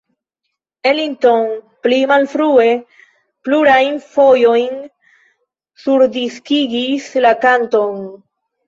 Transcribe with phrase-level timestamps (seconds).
[0.91, 1.45] Ellington
[1.87, 2.65] pli malfrue
[3.49, 4.75] plurajn fojojn
[5.85, 8.07] surdiskigis la kanton.